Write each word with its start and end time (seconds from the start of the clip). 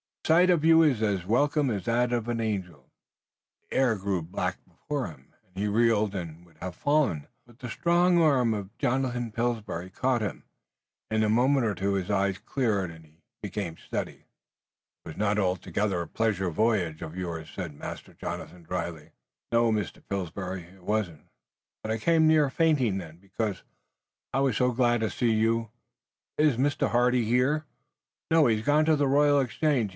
The 0.23 0.35
sight 0.35 0.49
of 0.49 0.63
you 0.63 0.81
is 0.81 1.01
as 1.01 1.25
welcome 1.25 1.69
as 1.69 1.85
that 1.85 2.13
of 2.13 2.27
an 2.29 2.39
angel!" 2.39 2.89
The 3.69 3.75
air 3.77 3.95
grew 3.97 4.21
black 4.21 4.57
before 4.65 5.07
him, 5.07 5.33
and 5.43 5.57
he 5.61 5.67
reeled 5.67 6.15
and 6.15 6.45
would 6.45 6.57
have 6.59 6.73
fallen, 6.73 7.27
but 7.45 7.59
the 7.59 7.69
strong 7.69 8.19
arm 8.19 8.53
of 8.53 8.75
Jonathan 8.77 9.31
Pillsbury 9.33 9.89
caught 9.89 10.21
him. 10.21 10.45
In 11.11 11.21
a 11.23 11.29
moment 11.29 11.65
or 11.65 11.75
two 11.75 11.93
his 11.95 12.09
eyes 12.09 12.37
cleared 12.39 12.89
and 12.91 13.05
he 13.05 13.21
became 13.43 13.77
steady. 13.77 14.25
"It 15.03 15.07
was 15.09 15.17
not 15.17 15.37
altogether 15.37 16.01
a 16.01 16.07
pleasure 16.07 16.49
voyage 16.49 17.01
of 17.01 17.17
yours," 17.17 17.49
said 17.53 17.73
Master 17.75 18.13
Jonathan, 18.13 18.63
dryly. 18.63 19.11
"No, 19.51 19.69
Mr. 19.71 20.01
Pillsbury, 20.07 20.63
it 20.63 20.83
wasn't. 20.83 21.27
But 21.83 21.91
I 21.91 21.97
came 21.97 22.25
near 22.25 22.49
fainting 22.49 22.99
then, 22.99 23.17
because 23.17 23.63
I 24.33 24.39
was 24.39 24.55
so 24.57 24.71
glad 24.71 25.01
to 25.01 25.09
see 25.09 25.31
you. 25.31 25.69
Is 26.37 26.55
Mr. 26.57 26.89
Hardy 26.89 27.25
here?" 27.25 27.65
"No, 28.31 28.47
he 28.47 28.55
has 28.55 28.65
gone 28.65 28.85
to 28.85 28.95
the 28.95 29.07
Royal 29.09 29.39
Exchange. 29.41 29.89